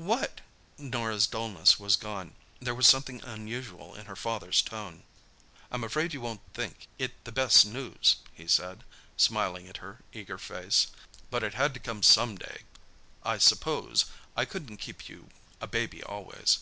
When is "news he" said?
7.66-8.46